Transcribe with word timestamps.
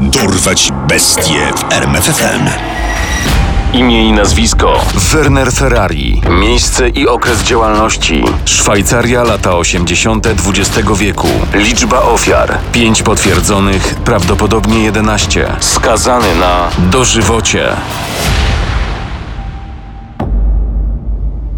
Dorwać 0.00 0.72
bestie 0.88 1.52
w 1.56 1.72
RMFFM. 1.72 2.48
Imię 3.72 4.08
i 4.08 4.12
nazwisko 4.12 4.72
Werner 5.12 5.52
Ferrari. 5.52 6.22
Miejsce 6.30 6.88
i 6.88 7.08
okres 7.08 7.42
działalności 7.42 8.24
Szwajcaria 8.44 9.22
lata 9.22 9.56
80. 9.56 10.26
XX 10.26 10.88
wieku. 10.98 11.28
Liczba 11.54 12.02
ofiar 12.02 12.58
5 12.72 13.02
potwierdzonych, 13.02 13.94
prawdopodobnie 14.04 14.84
11. 14.84 15.56
Skazany 15.60 16.34
na 16.34 16.68
dożywocie. 16.90 17.68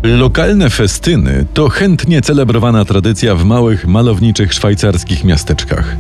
Lokalne 0.03 0.71
festyny 0.71 1.45
to 1.55 1.69
chętnie 1.69 2.23
celebrowana 2.23 2.85
tradycja 2.85 3.35
w 3.35 3.45
małych, 3.45 3.87
malowniczych 3.87 4.55
szwajcarskich 4.55 5.25
miasteczkach. 5.25 5.97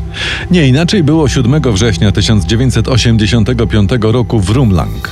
Nie 0.51 0.69
inaczej 0.69 1.03
było 1.03 1.29
7 1.29 1.63
września 1.73 2.13
1985 2.13 3.91
roku 4.01 4.41
w 4.41 4.51
Rumlang. 4.51 5.11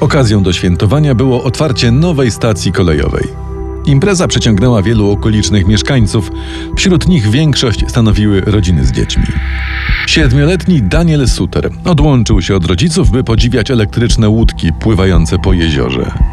Okazją 0.00 0.42
do 0.42 0.52
świętowania 0.52 1.14
było 1.14 1.44
otwarcie 1.44 1.90
nowej 1.90 2.30
stacji 2.30 2.72
kolejowej. 2.72 3.24
Impreza 3.86 4.28
przyciągnęła 4.28 4.82
wielu 4.82 5.10
okolicznych 5.10 5.66
mieszkańców, 5.66 6.30
wśród 6.76 7.08
nich 7.08 7.30
większość 7.30 7.84
stanowiły 7.88 8.40
rodziny 8.40 8.84
z 8.84 8.92
dziećmi. 8.92 9.24
Siedmioletni 10.06 10.82
Daniel 10.82 11.28
Suter 11.28 11.70
odłączył 11.84 12.42
się 12.42 12.56
od 12.56 12.64
rodziców, 12.66 13.10
by 13.10 13.24
podziwiać 13.24 13.70
elektryczne 13.70 14.28
łódki 14.28 14.72
pływające 14.80 15.38
po 15.38 15.52
jeziorze. 15.52 16.31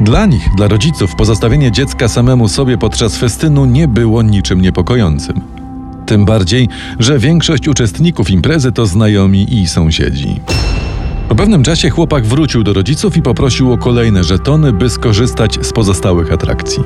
Dla 0.00 0.26
nich, 0.26 0.48
dla 0.56 0.68
rodziców, 0.68 1.14
pozostawienie 1.14 1.72
dziecka 1.72 2.08
samemu 2.08 2.48
sobie 2.48 2.78
podczas 2.78 3.16
festynu 3.16 3.64
nie 3.64 3.88
było 3.88 4.22
niczym 4.22 4.60
niepokojącym. 4.60 5.40
Tym 6.06 6.24
bardziej, 6.24 6.68
że 6.98 7.18
większość 7.18 7.68
uczestników 7.68 8.30
imprezy 8.30 8.72
to 8.72 8.86
znajomi 8.86 9.54
i 9.54 9.68
sąsiedzi. 9.68 10.40
Po 11.28 11.34
pewnym 11.34 11.62
czasie 11.62 11.90
chłopak 11.90 12.26
wrócił 12.26 12.62
do 12.62 12.72
rodziców 12.72 13.16
i 13.16 13.22
poprosił 13.22 13.72
o 13.72 13.78
kolejne 13.78 14.24
żetony, 14.24 14.72
by 14.72 14.90
skorzystać 14.90 15.66
z 15.66 15.72
pozostałych 15.72 16.32
atrakcji. 16.32 16.82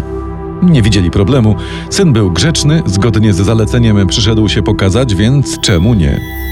Nie 0.63 0.83
widzieli 0.83 1.11
problemu. 1.11 1.57
Syn 1.91 2.13
był 2.13 2.31
grzeczny, 2.31 2.83
zgodnie 2.87 3.35
z 3.35 3.37
zaleceniem 3.37 4.07
przyszedł 4.07 4.49
się 4.49 4.63
pokazać, 4.63 5.15
więc 5.15 5.61
czemu 5.61 5.95
nie? 5.95 6.44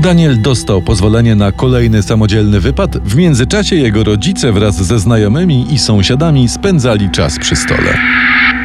Daniel 0.00 0.42
dostał 0.42 0.82
pozwolenie 0.82 1.34
na 1.34 1.52
kolejny 1.52 2.02
samodzielny 2.02 2.60
wypad. 2.60 2.98
W 2.98 3.16
międzyczasie 3.16 3.76
jego 3.76 4.04
rodzice 4.04 4.52
wraz 4.52 4.74
ze 4.74 4.98
znajomymi 4.98 5.74
i 5.74 5.78
sąsiadami 5.78 6.48
spędzali 6.48 7.10
czas 7.10 7.38
przy 7.38 7.56
stole. 7.56 7.98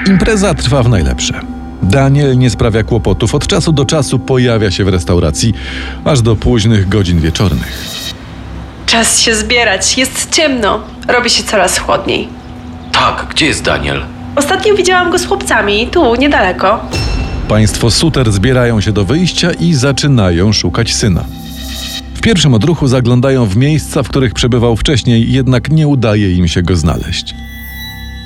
Impreza 0.08 0.54
trwa 0.54 0.84
w 0.84 0.90
najlepsze. 0.90 1.40
Daniel 1.84 2.38
nie 2.38 2.50
sprawia 2.50 2.84
kłopotów. 2.84 3.36
Od 3.36 3.48
czasu 3.48 3.72
do 3.72 3.86
czasu 3.86 4.20
pojawia 4.20 4.72
się 4.72 4.84
w 4.84 4.88
restauracji, 4.88 5.54
aż 6.06 6.22
do 6.22 6.36
późnych 6.36 6.90
godzin 6.90 7.20
wieczornych. 7.20 7.86
Czas 8.86 9.20
się 9.20 9.36
zbierać, 9.36 9.98
jest 9.98 10.32
ciemno, 10.32 10.80
robi 11.08 11.30
się 11.30 11.44
coraz 11.44 11.78
chłodniej. 11.78 12.28
Tak, 12.92 13.28
gdzie 13.30 13.46
jest 13.46 13.64
Daniel? 13.64 14.02
Ostatnio 14.36 14.76
widziałam 14.76 15.12
go 15.12 15.18
z 15.20 15.26
chłopcami, 15.26 15.88
tu, 15.88 16.16
niedaleko. 16.16 16.80
Państwo 17.48 17.92
Suter 17.92 18.32
zbierają 18.32 18.82
się 18.82 18.92
do 18.92 19.06
wyjścia 19.06 19.52
i 19.52 19.74
zaczynają 19.74 20.54
szukać 20.54 20.96
syna. 20.96 21.26
W 22.14 22.22
pierwszym 22.22 22.54
odruchu 22.54 22.88
zaglądają 22.88 23.46
w 23.46 23.58
miejsca, 23.58 24.04
w 24.04 24.10
których 24.10 24.34
przebywał 24.34 24.76
wcześniej, 24.76 25.32
jednak 25.32 25.70
nie 25.70 25.88
udaje 25.88 26.34
im 26.34 26.48
się 26.48 26.62
go 26.62 26.76
znaleźć. 26.76 27.36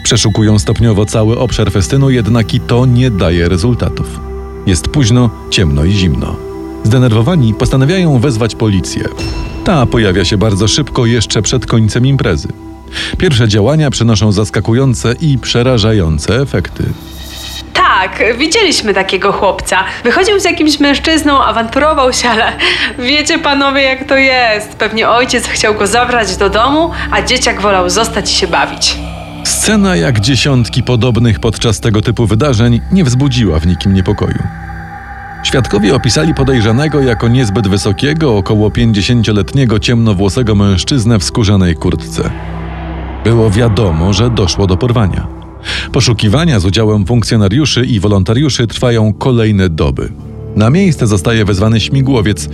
Przeszukują 0.04 0.60
stopniowo 0.60 1.06
cały 1.06 1.40
obszar 1.40 1.72
festynu, 1.72 2.10
jednak 2.10 2.54
i 2.54 2.60
to 2.60 2.86
nie 2.86 3.12
daje 3.12 3.50
rezultatów. 3.50 4.20
Jest 4.66 4.88
późno, 4.88 5.30
ciemno 5.50 5.86
i 5.86 5.92
zimno. 5.92 6.36
Zdenerwowani 6.84 7.54
postanawiają 7.54 8.20
wezwać 8.20 8.56
policję. 8.56 9.04
Ta 9.64 9.86
pojawia 9.86 10.26
się 10.26 10.38
bardzo 10.38 10.68
szybko, 10.68 11.06
jeszcze 11.06 11.42
przed 11.42 11.66
końcem 11.66 12.06
imprezy. 12.06 12.48
Pierwsze 13.18 13.48
działania 13.48 13.90
przynoszą 13.90 14.32
zaskakujące 14.32 15.16
i 15.22 15.38
przerażające 15.38 16.42
efekty. 16.42 16.84
Tak, 17.98 18.38
widzieliśmy 18.38 18.94
takiego 18.94 19.32
chłopca. 19.32 19.84
Wychodził 20.04 20.40
z 20.40 20.44
jakimś 20.44 20.80
mężczyzną, 20.80 21.44
awanturował 21.44 22.14
się, 22.14 22.30
ale 22.30 22.52
wiecie 23.00 23.40
panowie 23.40 23.82
jak 23.82 24.04
to 24.04 24.18
jest. 24.18 24.76
Pewnie 24.76 25.10
ojciec 25.10 25.48
chciał 25.48 25.76
go 25.76 25.88
zabrać 25.88 26.38
do 26.38 26.50
domu, 26.50 26.92
a 27.12 27.22
dzieciak 27.22 27.62
wolał 27.62 27.90
zostać 27.90 28.32
i 28.32 28.36
się 28.36 28.48
bawić. 28.48 28.98
Scena 29.44 29.96
jak 29.96 30.20
dziesiątki 30.20 30.84
podobnych 30.84 31.40
podczas 31.40 31.80
tego 31.80 32.02
typu 32.02 32.26
wydarzeń 32.26 32.82
nie 32.92 33.04
wzbudziła 33.04 33.60
w 33.60 33.68
nikim 33.68 33.94
niepokoju. 33.94 34.44
Świadkowie 35.44 35.96
opisali 35.96 36.34
podejrzanego 36.34 37.02
jako 37.02 37.28
niezbyt 37.28 37.68
wysokiego, 37.68 38.38
około 38.38 38.70
50-letniego 38.70 39.80
ciemnowłosego 39.80 40.56
mężczyznę 40.56 41.20
w 41.20 41.24
skórzanej 41.24 41.76
kurtce. 41.76 42.30
Było 43.24 43.50
wiadomo, 43.50 44.14
że 44.14 44.30
doszło 44.30 44.68
do 44.68 44.78
porwania. 44.78 45.39
Poszukiwania 45.92 46.60
z 46.60 46.66
udziałem 46.66 47.06
funkcjonariuszy 47.06 47.86
i 47.86 48.00
wolontariuszy 48.00 48.68
trwają 48.68 49.14
kolejne 49.14 49.70
doby. 49.70 50.12
Na 50.56 50.70
miejsce 50.70 51.08
zostaje 51.08 51.46
wezwany 51.46 51.80
śmigłowiec. 51.80 52.50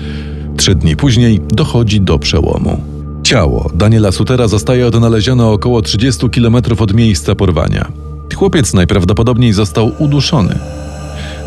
Trzy 0.58 0.76
dni 0.76 0.96
później 0.96 1.42
dochodzi 1.48 2.02
do 2.02 2.20
przełomu. 2.20 2.82
Ciało 3.24 3.72
Daniela 3.74 4.12
Sutera 4.12 4.48
zostaje 4.48 4.88
odnalezione 4.88 5.46
około 5.46 5.82
30 5.82 6.30
km 6.30 6.56
od 6.80 6.94
miejsca 6.94 7.36
porwania. 7.36 7.92
Chłopiec 8.36 8.74
najprawdopodobniej 8.74 9.54
został 9.54 9.92
uduszony. 10.00 10.60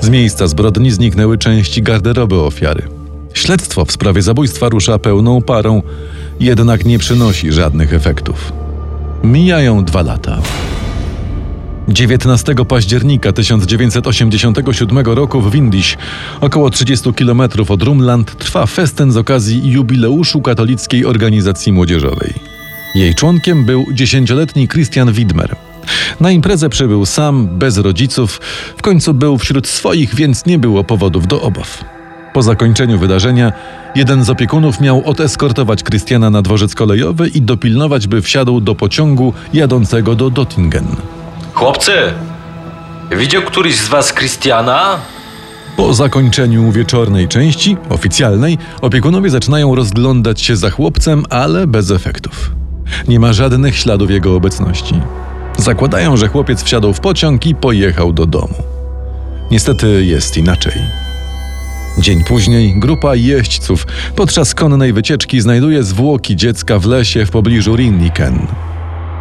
Z 0.01 0.09
miejsca 0.09 0.47
zbrodni 0.47 0.91
zniknęły 0.91 1.39
części 1.39 1.83
garderoby 1.83 2.41
ofiary. 2.41 2.83
Śledztwo 3.35 3.85
w 3.85 3.93
sprawie 3.93 4.23
zabójstwa 4.23 4.69
rusza 4.69 4.99
pełną 4.99 5.43
parą, 5.43 5.83
jednak 6.41 6.85
nie 6.85 6.99
przynosi 6.99 7.53
żadnych 7.53 7.95
efektów. 7.95 8.53
Mijają 9.25 9.85
dwa 9.85 10.03
lata. 10.03 10.39
19 11.89 12.55
października 12.69 13.33
1987 13.33 14.99
roku 14.99 15.41
w 15.41 15.53
Windisch, 15.53 15.97
około 16.41 16.71
30 16.71 17.13
km 17.13 17.43
od 17.69 17.83
Rumland, 17.83 18.39
trwa 18.39 18.67
festyn 18.67 19.13
z 19.13 19.17
okazji 19.17 19.71
jubileuszu 19.71 20.41
katolickiej 20.41 21.07
organizacji 21.07 21.73
młodzieżowej. 21.73 22.35
Jej 22.95 23.15
członkiem 23.15 23.65
był 23.65 23.87
dziesięcioletni 23.93 24.69
Christian 24.69 25.13
Widmer. 25.13 25.57
Na 26.21 26.31
imprezę 26.31 26.69
przybył 26.69 27.07
sam, 27.07 27.49
bez 27.59 27.79
rodziców, 27.79 28.41
w 28.77 28.83
końcu 28.83 29.15
był 29.15 29.39
wśród 29.39 29.67
swoich, 29.67 30.15
więc 30.15 30.47
nie 30.47 30.59
było 30.59 30.85
powodów 30.85 31.27
do 31.27 31.43
obaw. 31.43 31.85
Po 32.33 32.43
zakończeniu 32.43 32.99
wydarzenia 32.99 33.53
jeden 33.95 34.25
z 34.25 34.31
opiekunów 34.31 34.81
miał 34.81 35.03
odeskortować 35.05 35.85
Christiana 35.85 36.31
na 36.31 36.43
dworzec 36.43 36.75
kolejowy 36.75 37.29
i 37.29 37.43
dopilnować, 37.43 38.07
by 38.07 38.23
wsiadł 38.23 38.61
do 38.61 38.75
pociągu 38.75 39.33
jadącego 39.53 40.15
do 40.15 40.31
Dottingen. 40.31 40.87
Chłopcy, 41.59 41.93
widział 43.11 43.43
któryś 43.43 43.77
z 43.77 43.89
was 43.89 44.15
Christiana? 44.15 44.99
Po 45.77 45.95
zakończeniu 45.95 46.73
wieczornej 46.73 47.29
części, 47.29 47.77
oficjalnej, 47.89 48.59
opiekunowie 48.81 49.31
zaczynają 49.31 49.75
rozglądać 49.75 50.41
się 50.41 50.57
za 50.57 50.71
chłopcem, 50.71 51.25
ale 51.31 51.67
bez 51.67 51.91
efektów. 51.91 52.51
Nie 53.09 53.21
ma 53.21 53.33
żadnych 53.33 53.77
śladów 53.77 54.11
jego 54.11 54.37
obecności. 54.37 54.95
Zakładają, 55.57 56.17
że 56.17 56.29
chłopiec 56.29 56.63
wsiadł 56.63 56.93
w 56.93 57.01
pociąg 57.01 57.47
i 57.47 57.55
pojechał 57.55 58.13
do 58.13 58.27
domu. 58.27 58.55
Niestety 59.51 60.05
jest 60.05 60.37
inaczej. 60.37 60.83
Dzień 61.99 62.25
później 62.25 62.81
grupa 62.81 63.15
jeźdźców 63.15 63.87
podczas 64.17 64.55
konnej 64.55 64.93
wycieczki 64.93 65.41
znajduje 65.41 65.83
zwłoki 65.83 66.37
dziecka 66.37 66.79
w 66.79 66.87
lesie 66.87 67.27
w 67.27 67.31
pobliżu 67.31 67.77
Rinniken. 67.77 68.47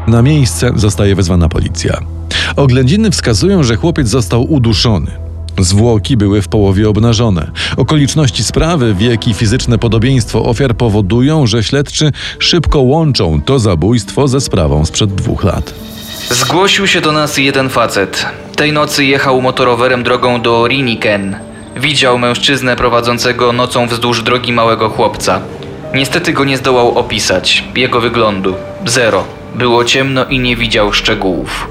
Na 0.07 0.21
miejsce 0.21 0.71
zostaje 0.75 1.15
wezwana 1.15 1.49
policja. 1.49 2.16
Oględziny 2.55 3.11
wskazują, 3.11 3.63
że 3.63 3.75
chłopiec 3.75 4.07
został 4.07 4.53
uduszony. 4.53 5.11
Zwłoki 5.59 6.17
były 6.17 6.41
w 6.41 6.47
połowie 6.47 6.89
obnażone. 6.89 7.51
Okoliczności 7.77 8.43
sprawy, 8.43 8.93
wiek 8.93 9.27
i 9.27 9.33
fizyczne 9.33 9.77
podobieństwo 9.77 10.45
ofiar 10.45 10.75
powodują, 10.75 11.47
że 11.47 11.63
śledczy 11.63 12.11
szybko 12.39 12.79
łączą 12.79 13.41
to 13.41 13.59
zabójstwo 13.59 14.27
ze 14.27 14.41
sprawą 14.41 14.85
sprzed 14.85 15.15
dwóch 15.15 15.43
lat. 15.43 15.73
Zgłosił 16.29 16.87
się 16.87 17.01
do 17.01 17.11
nas 17.11 17.37
jeden 17.37 17.69
facet. 17.69 18.25
Tej 18.55 18.71
nocy 18.71 19.05
jechał 19.05 19.41
motorowerem 19.41 20.03
drogą 20.03 20.41
do 20.41 20.67
Riniken. 20.67 21.35
Widział 21.77 22.19
mężczyznę 22.19 22.75
prowadzącego 22.75 23.53
nocą 23.53 23.87
wzdłuż 23.87 24.23
drogi 24.23 24.53
małego 24.53 24.89
chłopca. 24.89 25.41
Niestety 25.93 26.33
go 26.33 26.45
nie 26.45 26.57
zdołał 26.57 26.97
opisać. 26.97 27.63
Jego 27.75 28.01
wyglądu. 28.01 28.55
Zero. 28.85 29.23
Było 29.55 29.85
ciemno 29.85 30.25
i 30.25 30.39
nie 30.39 30.55
widział 30.55 30.93
szczegółów. 30.93 31.67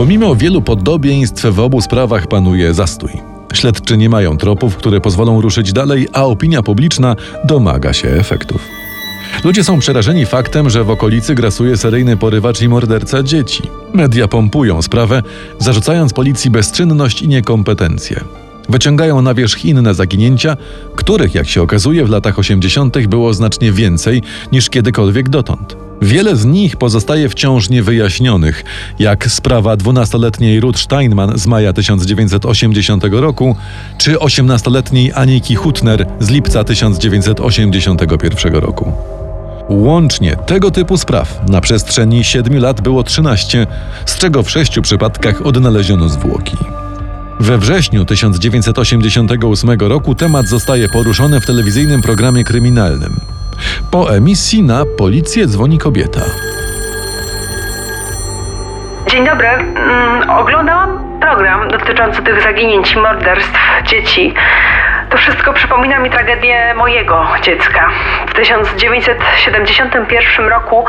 Pomimo 0.00 0.36
wielu 0.36 0.62
podobieństw 0.62 1.44
w 1.44 1.60
obu 1.60 1.80
sprawach 1.80 2.26
panuje 2.26 2.74
zastój. 2.74 3.10
Śledczy 3.52 3.96
nie 3.96 4.08
mają 4.08 4.36
tropów, 4.36 4.76
które 4.76 5.00
pozwolą 5.00 5.40
ruszyć 5.40 5.72
dalej, 5.72 6.08
a 6.12 6.24
opinia 6.24 6.62
publiczna 6.62 7.16
domaga 7.44 7.92
się 7.92 8.08
efektów. 8.08 8.60
Ludzie 9.44 9.64
są 9.64 9.78
przerażeni 9.78 10.26
faktem, 10.26 10.70
że 10.70 10.84
w 10.84 10.90
okolicy 10.90 11.34
grasuje 11.34 11.76
seryjny 11.76 12.16
porywacz 12.16 12.62
i 12.62 12.68
morderca 12.68 13.22
dzieci. 13.22 13.62
Media 13.94 14.28
pompują 14.28 14.82
sprawę, 14.82 15.22
zarzucając 15.58 16.12
policji 16.12 16.50
bezczynność 16.50 17.22
i 17.22 17.28
niekompetencję. 17.28 18.20
Wyciągają 18.68 19.22
na 19.22 19.34
wierzch 19.34 19.64
inne 19.64 19.94
zaginięcia, 19.94 20.56
których, 20.96 21.34
jak 21.34 21.48
się 21.48 21.62
okazuje, 21.62 22.04
w 22.04 22.10
latach 22.10 22.38
80. 22.38 23.06
było 23.06 23.34
znacznie 23.34 23.72
więcej 23.72 24.22
niż 24.52 24.70
kiedykolwiek 24.70 25.28
dotąd. 25.28 25.89
Wiele 26.02 26.36
z 26.36 26.44
nich 26.44 26.76
pozostaje 26.76 27.28
wciąż 27.28 27.68
niewyjaśnionych, 27.68 28.64
jak 28.98 29.30
sprawa 29.30 29.76
12-letniej 29.76 30.60
Ruth 30.60 30.78
Steinman 30.78 31.38
z 31.38 31.46
maja 31.46 31.72
1980 31.72 33.04
roku, 33.10 33.56
czy 33.98 34.14
18-letniej 34.14 35.12
Aniki 35.14 35.54
Hutner 35.54 36.06
z 36.20 36.30
lipca 36.30 36.64
1981 36.64 38.54
roku. 38.54 38.92
Łącznie 39.68 40.36
tego 40.36 40.70
typu 40.70 40.98
spraw 40.98 41.40
na 41.48 41.60
przestrzeni 41.60 42.24
7 42.24 42.58
lat 42.58 42.80
było 42.80 43.04
13, 43.04 43.66
z 44.06 44.18
czego 44.18 44.42
w 44.42 44.50
sześciu 44.50 44.82
przypadkach 44.82 45.46
odnaleziono 45.46 46.08
zwłoki. 46.08 46.56
We 47.40 47.58
wrześniu 47.58 48.04
1988 48.04 49.80
roku 49.80 50.14
temat 50.14 50.46
zostaje 50.46 50.88
poruszony 50.88 51.40
w 51.40 51.46
telewizyjnym 51.46 52.02
programie 52.02 52.44
kryminalnym. 52.44 53.39
Po 53.90 54.14
emisji 54.14 54.62
na 54.62 54.84
policję 54.98 55.46
dzwoni 55.46 55.78
kobieta. 55.78 56.20
Dzień 59.10 59.26
dobry. 59.26 59.48
Mm, 59.48 60.30
oglądałam 60.30 61.20
program 61.20 61.68
dotyczący 61.68 62.22
tych 62.22 62.42
zaginięć 62.42 62.96
morderstw 62.96 63.58
dzieci. 63.84 64.34
To 65.10 65.18
wszystko 65.18 65.52
przypomina 65.52 65.98
mi 65.98 66.10
tragedię 66.10 66.74
mojego 66.74 67.26
dziecka. 67.42 67.88
W 68.26 68.34
1971 68.34 70.48
roku 70.48 70.84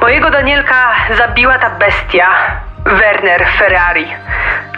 mojego 0.00 0.30
Danielka 0.30 0.94
zabiła 1.16 1.58
ta 1.58 1.70
bestia, 1.70 2.26
Werner 2.84 3.46
Ferrari. 3.58 4.06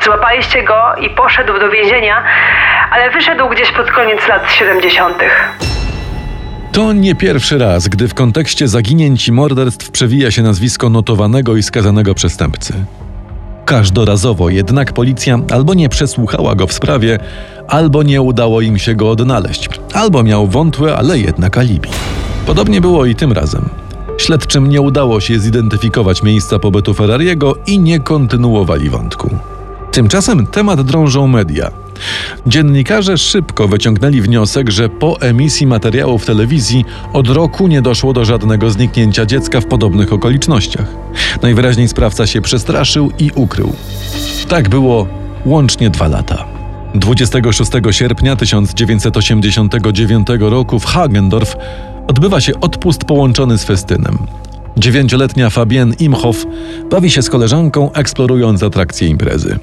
Złapaliście 0.01 0.63
go 0.63 0.95
i 1.01 1.11
poszedł 1.11 1.59
do 1.59 1.71
więzienia, 1.71 2.23
ale 2.91 3.11
wyszedł 3.11 3.49
gdzieś 3.49 3.73
pod 3.73 3.93
koniec 3.93 4.29
lat 4.29 4.53
70. 4.53 5.25
To 6.73 6.93
nie 6.93 7.15
pierwszy 7.15 7.59
raz, 7.59 7.89
gdy 7.89 8.09
w 8.09 8.15
kontekście 8.15 8.69
zaginięć 8.69 9.29
i 9.29 9.33
morderstw 9.33 9.91
przewija 9.91 10.31
się 10.31 10.43
nazwisko 10.43 10.91
notowanego 10.91 11.57
i 11.57 11.63
skazanego 11.63 12.15
przestępcy. 12.15 12.75
Każdorazowo 13.65 14.51
jednak 14.51 14.93
policja 14.93 15.39
albo 15.53 15.75
nie 15.75 15.89
przesłuchała 15.89 16.55
go 16.55 16.67
w 16.67 16.73
sprawie, 16.73 17.19
albo 17.69 18.03
nie 18.03 18.23
udało 18.23 18.61
im 18.61 18.79
się 18.79 18.95
go 18.95 19.11
odnaleźć, 19.11 19.69
albo 19.93 20.23
miał 20.23 20.47
wątłe, 20.47 20.97
ale 20.97 21.19
jednak 21.19 21.59
alibi. 21.59 21.89
Podobnie 22.47 22.81
było 22.81 23.07
i 23.07 23.15
tym 23.15 23.33
razem. 23.33 23.69
Śledczym 24.19 24.69
nie 24.69 24.81
udało 24.81 25.21
się 25.21 25.39
zidentyfikować 25.39 26.23
miejsca 26.23 26.59
pobytu 26.59 26.95
Ferrariego 26.95 27.57
i 27.67 27.79
nie 27.79 28.01
kontynuowali 28.01 28.91
wątku. 28.91 29.31
Tymczasem 29.93 30.47
temat 30.47 30.83
drążą 30.83 31.27
media. 31.27 31.71
Dziennikarze 32.47 33.19
szybko 33.19 33.69
wyciągnęli 33.69 34.21
wniosek, 34.21 34.71
że 34.71 34.89
po 34.89 35.21
emisji 35.21 35.67
materiału 35.67 36.19
w 36.19 36.27
telewizji 36.27 36.85
od 37.13 37.29
roku 37.29 37.69
nie 37.69 37.83
doszło 37.83 38.13
do 38.13 38.25
żadnego 38.25 38.71
zniknięcia 38.71 39.27
dziecka 39.27 39.61
w 39.61 39.67
podobnych 39.67 40.13
okolicznościach. 40.13 40.87
Najwyraźniej 41.43 41.89
sprawca 41.89 42.27
się 42.27 42.41
przestraszył 42.41 43.13
i 43.19 43.31
ukrył. 43.35 43.73
Tak 44.49 44.69
było 44.69 45.07
łącznie 45.47 45.91
dwa 45.91 46.09
lata. 46.09 46.45
26 46.95 47.71
sierpnia 47.91 48.37
1989 48.37 50.27
roku 50.41 50.79
w 50.79 50.85
Hagendorf 50.85 51.57
odbywa 52.07 52.41
się 52.41 52.61
odpust 52.61 53.05
połączony 53.05 53.59
z 53.59 53.65
festynem. 53.65 54.19
Dziewięcioletnia 54.77 55.51
Fabienne 55.51 55.95
Imhoff 55.99 56.47
bawi 56.91 57.11
się 57.11 57.23
z 57.23 57.31
koleżanką, 57.31 57.93
eksplorując 57.93 58.63
atrakcje 58.63 59.09
imprezy. 59.09 59.59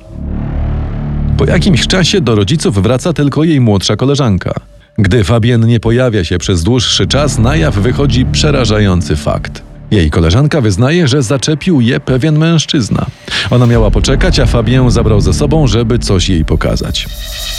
Po 1.38 1.45
jakimś 1.45 1.88
czasie 1.88 2.22
do 2.22 2.36
rodziców 2.36 2.84
wraca 2.84 3.13
tylko 3.13 3.44
jej 3.44 3.62
młodsza 3.62 3.95
koleżanka. 3.95 4.54
Gdy 4.98 5.24
Fabienne 5.24 5.68
nie 5.68 5.80
pojawia 5.80 6.24
się 6.24 6.38
przez 6.38 6.63
dłuższy 6.63 7.07
czas, 7.07 7.38
na 7.38 7.56
jaw 7.56 7.75
wychodzi 7.75 8.25
przerażający 8.25 9.16
fakt. 9.16 9.63
Jej 9.92 10.12
koleżanka 10.12 10.62
wyznaje, 10.62 11.07
że 11.07 11.24
zaczepił 11.24 11.81
je 11.81 12.00
pewien 12.00 12.38
mężczyzna. 12.38 13.06
Ona 13.50 13.66
miała 13.66 13.92
poczekać, 13.92 14.39
a 14.39 14.45
Fabien 14.45 14.92
zabrał 14.92 15.22
ze 15.22 15.34
sobą, 15.34 15.68
żeby 15.68 16.00
coś 16.00 16.30
jej 16.30 16.45
pokazać. 16.45 17.07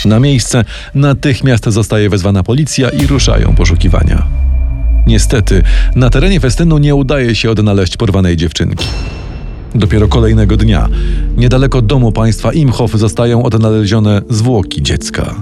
Na 0.04 0.20
miejsce 0.20 0.64
natychmiast 0.94 1.64
zostaje 1.68 2.10
wezwana 2.10 2.42
policja 2.42 2.88
i 2.88 3.06
ruszają 3.06 3.54
poszukiwania. 3.54 4.26
Niestety, 5.06 5.62
na 5.94 6.10
terenie 6.10 6.40
festynu 6.40 6.78
nie 6.78 6.94
udaje 6.94 7.34
się 7.34 7.50
odnaleźć 7.50 7.96
porwanej 7.96 8.36
dziewczynki. 8.36 8.86
Dopiero 9.74 10.08
kolejnego 10.08 10.56
dnia, 10.56 10.88
niedaleko 11.36 11.82
domu 11.82 12.12
państwa 12.12 12.52
Imhoff, 12.52 12.94
zostają 12.94 13.42
odnalezione 13.42 14.22
zwłoki 14.30 14.82
dziecka. 14.82 15.34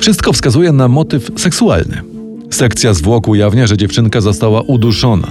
Wszystko 0.00 0.32
wskazuje 0.32 0.72
na 0.72 0.88
motyw 0.88 1.30
seksualny. 1.36 2.02
Sekcja 2.50 2.94
zwłok 2.94 3.28
ujawnia, 3.28 3.66
że 3.66 3.76
dziewczynka 3.76 4.20
została 4.20 4.60
uduszona. 4.60 5.28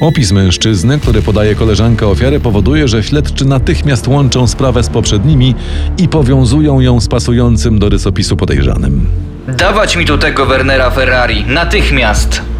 Opis 0.00 0.32
mężczyzny, 0.32 0.98
który 0.98 1.22
podaje 1.22 1.54
koleżanka 1.54 2.06
ofiary, 2.06 2.40
powoduje, 2.40 2.88
że 2.88 3.02
śledczy 3.02 3.44
natychmiast 3.44 4.08
łączą 4.08 4.46
sprawę 4.46 4.82
z 4.82 4.88
poprzednimi 4.88 5.54
i 5.98 6.08
powiązują 6.08 6.80
ją 6.80 7.00
z 7.00 7.08
pasującym 7.08 7.78
do 7.78 7.88
rysopisu 7.88 8.36
podejrzanym. 8.36 9.06
Dawać 9.48 9.96
mi 9.96 10.06
tu 10.06 10.18
tego 10.18 10.46
Wernera 10.46 10.90
Ferrari, 10.90 11.44
natychmiast! 11.46 12.53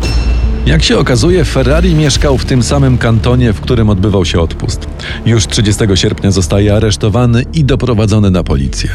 Jak 0.66 0.82
się 0.82 0.98
okazuje, 0.98 1.44
Ferrari 1.44 1.94
mieszkał 1.94 2.38
w 2.38 2.44
tym 2.44 2.62
samym 2.62 2.98
kantonie, 2.98 3.52
w 3.52 3.60
którym 3.60 3.90
odbywał 3.90 4.24
się 4.24 4.40
odpust. 4.40 4.86
Już 5.26 5.46
30 5.46 5.84
sierpnia 5.94 6.30
zostaje 6.30 6.74
aresztowany 6.76 7.44
i 7.54 7.64
doprowadzony 7.64 8.30
na 8.30 8.42
policję. 8.42 8.90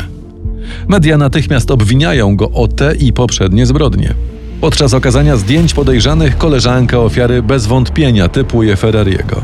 Media 0.87 1.17
natychmiast 1.17 1.71
obwiniają 1.71 2.35
go 2.35 2.51
o 2.51 2.67
te 2.67 2.95
i 2.95 3.13
poprzednie 3.13 3.65
zbrodnie. 3.65 4.13
Podczas 4.61 4.93
okazania 4.93 5.37
zdjęć 5.37 5.73
podejrzanych 5.73 6.37
koleżanka 6.37 6.99
ofiary 6.99 7.43
bez 7.43 7.67
wątpienia 7.67 8.27
typuje 8.27 8.75
Ferrariego. 8.75 9.41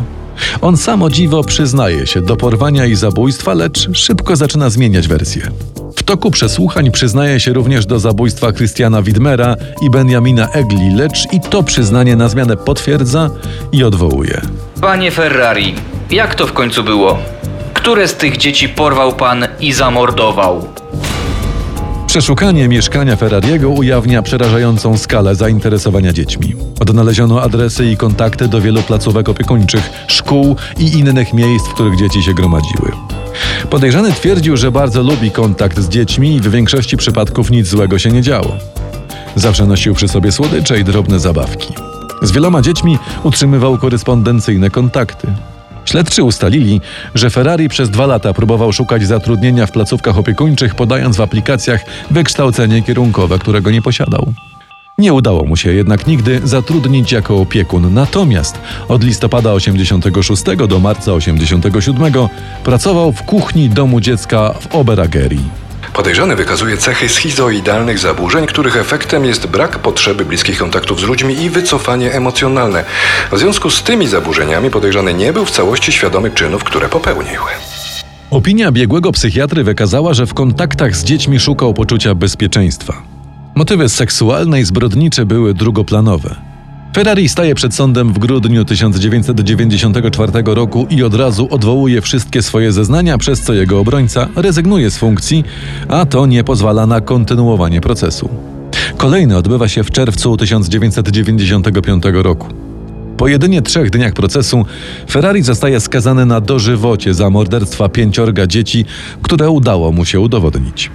On 0.62 0.77
samo 0.77 1.10
dziwo 1.10 1.44
przyznaje 1.44 2.08
się 2.08 2.22
do 2.22 2.36
porwania 2.36 2.86
i 2.86 2.96
zabójstwa, 2.96 3.53
lecz 3.53 3.98
szybko 3.98 4.36
zaczyna 4.36 4.70
zmieniać 4.70 5.08
wersję. 5.08 5.51
W 5.96 6.04
toku 6.04 6.32
przesłuchań 6.32 6.92
przyznaje 6.92 7.40
się 7.40 7.54
również 7.54 7.86
do 7.86 8.00
zabójstwa 8.00 8.52
Christiana 8.52 9.02
Widmera 9.02 9.56
i 9.82 9.90
Benjamina 9.90 10.50
Egli, 10.50 10.96
lecz 10.96 11.34
i 11.34 11.40
to 11.40 11.64
przyznanie 11.64 12.16
na 12.16 12.30
zmianę 12.30 12.58
potwierdza 12.58 13.30
i 13.72 13.84
odwołuje. 13.84 14.42
Panie 14.82 15.12
Ferrari, 15.12 15.75
jak 16.12 16.36
to 16.36 16.48
w 16.48 16.54
końcu 16.54 16.84
było? 16.84 17.18
Które 17.74 18.08
z 18.08 18.16
tych 18.16 18.38
dzieci 18.38 18.70
porwał 18.70 19.14
pan 19.14 19.48
i 19.60 19.74
zamordował? 19.74 20.68
Przeszukanie 22.08 22.68
mieszkania 22.68 23.16
Ferrariego 23.16 23.70
ujawnia 23.70 24.22
przerażającą 24.22 24.98
skalę 24.98 25.36
zainteresowania 25.36 26.14
dziećmi. 26.14 26.56
Odnaleziono 26.80 27.42
adresy 27.42 27.86
i 27.86 27.98
kontakty 27.98 28.48
do 28.48 28.62
wielu 28.62 28.82
placówek 28.82 29.30
opiekuńczych, 29.30 29.90
szkół 30.08 30.56
i 30.80 31.00
innych 31.00 31.34
miejsc, 31.34 31.68
w 31.68 31.74
których 31.74 31.98
dzieci 31.98 32.24
się 32.24 32.34
gromadziły. 32.34 32.92
Podejrzany 33.70 34.13
twierdził, 34.13 34.58
że 34.58 34.72
bardzo 34.72 35.04
lubi 35.04 35.32
kontakt 35.32 35.80
z 35.80 35.89
dziećmi 35.89 36.36
i 36.36 36.39
w 36.39 36.51
większości 36.51 36.98
przypadków 36.98 37.51
nic 37.51 37.68
złego 37.68 38.00
się 38.00 38.12
nie 38.12 38.22
działo. 38.22 38.58
Zawsze 39.36 39.65
nosił 39.65 39.96
przy 39.96 40.08
sobie 40.08 40.32
słodycze 40.32 40.80
i 40.80 40.84
drobne 40.84 41.20
zabawki. 41.20 41.74
Z 42.22 42.32
wieloma 42.32 42.62
dziećmi 42.62 42.98
utrzymywał 43.24 43.77
korespondencyjne 43.77 44.70
kontakty. 44.70 45.27
Śledczy 45.86 46.24
ustalili, 46.24 46.82
że 47.15 47.30
Ferrari 47.30 47.70
przez 47.70 47.89
dwa 47.89 48.06
lata 48.06 48.34
próbował 48.34 48.74
szukać 48.74 49.08
zatrudnienia 49.08 49.65
w 49.65 49.72
placówkach 49.72 50.18
opiekuńczych, 50.18 50.75
podając 50.75 51.18
w 51.18 51.22
aplikacjach 51.22 51.86
wykształcenie 52.12 52.84
kierunkowe, 52.84 53.39
którego 53.39 53.72
nie 53.72 53.82
posiadał. 53.82 54.34
Nie 54.98 55.14
udało 55.14 55.46
mu 55.46 55.58
się 55.58 55.74
jednak 55.74 56.08
nigdy 56.08 56.42
zatrudnić 56.44 57.12
jako 57.12 57.38
opiekun, 57.38 57.94
natomiast 57.94 58.60
od 58.88 59.04
listopada 59.04 59.54
86 59.54 60.44
do 60.68 60.80
marca 60.80 61.14
87 61.14 62.14
pracował 62.64 63.12
w 63.12 63.24
kuchni 63.24 63.70
domu 63.70 64.02
dziecka 64.02 64.54
w 64.60 64.75
Oberagerii. 64.75 65.50
Podejrzany 65.94 66.36
wykazuje 66.36 66.78
cechy 66.78 67.10
schizoidalnych 67.10 68.00
zaburzeń, 68.00 68.46
których 68.46 68.78
efektem 68.78 69.25
jest 69.25 69.48
brak 69.48 69.80
potrzeby 69.80 70.25
bliskich 70.25 70.58
kontaktów 70.58 71.00
z 71.00 71.04
ludźmi 71.04 71.42
i 71.44 71.50
wycofanie 71.50 72.12
emocjonalne. 72.14 72.84
W 73.32 73.38
związku 73.38 73.70
z 73.70 73.84
tymi 73.84 74.08
zaburzeniami 74.08 74.70
podejrzany 74.70 75.14
nie 75.14 75.34
był 75.34 75.46
w 75.46 75.52
całości 75.52 75.92
świadomy 75.92 76.32
czynów, 76.32 76.64
które 76.64 76.90
popełnił. 76.90 77.42
Opinia 78.32 78.72
biegłego 78.72 79.12
psychiatry 79.12 79.64
wykazała, 79.64 80.14
że 80.14 80.25
w 80.25 80.34
kontaktach 80.34 80.96
z 80.96 81.04
dziećmi 81.04 81.40
szukał 81.40 81.74
poczucia 81.74 82.16
bezpieczeństwa. 82.16 83.14
Motywy 83.55 83.89
seksualne 83.89 84.62
i 84.62 84.63
zbrodnicze 84.63 85.25
były 85.25 85.53
drugoplanowe. 85.53 86.35
Ferrari 86.95 87.29
staje 87.29 87.55
przed 87.55 87.74
sądem 87.74 88.13
w 88.13 88.19
grudniu 88.19 88.65
1994 88.65 90.31
roku 90.45 90.88
i 90.89 91.03
od 91.03 91.13
razu 91.13 91.47
odwołuje 91.51 92.01
wszystkie 92.01 92.41
swoje 92.41 92.71
zeznania, 92.71 93.17
przez 93.17 93.41
co 93.41 93.53
jego 93.53 93.79
obrońca 93.79 94.27
rezygnuje 94.35 94.91
z 94.91 94.97
funkcji, 94.97 95.43
a 95.88 96.05
to 96.05 96.25
nie 96.25 96.43
pozwala 96.43 96.88
na 96.88 97.01
kontynuowanie 97.01 97.81
procesu. 97.81 98.29
Kolejny 98.97 99.38
odbywa 99.38 99.67
się 99.67 99.83
w 99.83 99.91
czerwcu 99.91 100.38
1995 100.38 102.03
roku. 102.13 102.47
Po 103.17 103.27
jedynie 103.27 103.62
trzech 103.62 103.89
dniach 103.89 104.13
procesu 104.13 104.65
Ferrari 105.09 105.43
zostaje 105.43 105.79
skazany 105.79 106.25
na 106.25 106.41
dożywocie 106.41 107.13
za 107.13 107.29
morderstwa 107.29 107.89
pięciorga 107.89 108.47
dzieci, 108.47 108.85
które 109.21 109.50
udało 109.50 109.91
mu 109.91 110.05
się 110.05 110.19
udowodnić. 110.19 110.91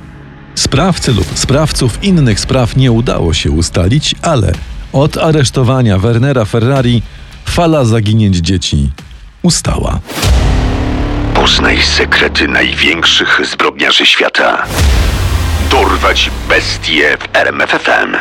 Sprawcy 0.55 1.13
lub 1.13 1.27
sprawców 1.39 2.05
innych 2.05 2.41
spraw 2.41 2.77
nie 2.77 2.93
udało 2.93 3.35
się 3.35 3.51
ustalić, 3.51 4.15
ale 4.23 4.53
od 4.93 5.17
aresztowania 5.17 5.99
Wernera 5.99 6.45
Ferrari 6.45 7.03
fala 7.45 7.85
zaginięć 7.85 8.37
dzieci 8.37 8.91
ustała. 9.43 10.01
Poznaj 11.35 11.83
sekrety 11.83 12.49
największych 12.49 13.41
zbrodniarzy 13.53 14.07
świata. 14.07 14.67
Dorwać 15.71 16.31
bestie 16.49 17.19
w 17.19 17.37
RMFFM. 17.37 18.17